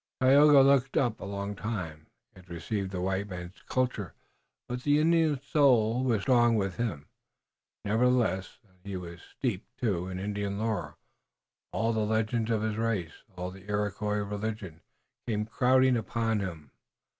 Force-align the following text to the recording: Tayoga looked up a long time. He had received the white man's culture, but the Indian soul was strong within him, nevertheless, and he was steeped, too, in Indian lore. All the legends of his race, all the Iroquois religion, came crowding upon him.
Tayoga 0.19 0.61
looked 0.63 0.97
up 0.97 1.19
a 1.19 1.25
long 1.25 1.55
time. 1.55 2.07
He 2.33 2.39
had 2.39 2.49
received 2.49 2.89
the 2.89 3.01
white 3.01 3.27
man's 3.29 3.61
culture, 3.69 4.15
but 4.67 4.81
the 4.81 4.97
Indian 4.99 5.39
soul 5.43 6.03
was 6.03 6.23
strong 6.23 6.55
within 6.55 6.87
him, 6.89 7.05
nevertheless, 7.85 8.57
and 8.67 8.79
he 8.83 8.97
was 8.97 9.21
steeped, 9.21 9.69
too, 9.77 10.07
in 10.07 10.17
Indian 10.17 10.57
lore. 10.57 10.97
All 11.71 11.93
the 11.93 11.99
legends 11.99 12.49
of 12.49 12.63
his 12.63 12.77
race, 12.77 13.21
all 13.37 13.51
the 13.51 13.69
Iroquois 13.69 14.17
religion, 14.23 14.81
came 15.27 15.45
crowding 15.45 15.95
upon 15.95 16.39
him. 16.39 16.71